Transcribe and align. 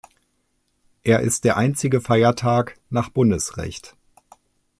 Er 1.03 1.19
ist 1.19 1.43
der 1.43 1.57
einzige 1.57 2.01
Feiertag 2.01 2.75
nach 2.89 3.09
Bundesrecht. 3.09 3.95